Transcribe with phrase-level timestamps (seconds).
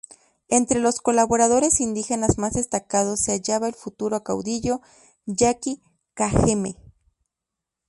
[0.47, 4.81] Entre los colaboradores indígenas más destacados se hallaba el futuro caudillo
[5.27, 5.79] yaqui
[6.15, 6.75] Cajeme.